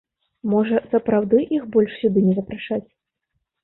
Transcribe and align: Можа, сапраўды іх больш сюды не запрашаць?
Можа, 0.53 0.79
сапраўды 0.95 1.43
іх 1.59 1.69
больш 1.79 1.91
сюды 2.01 2.27
не 2.31 2.37
запрашаць? 2.43 2.85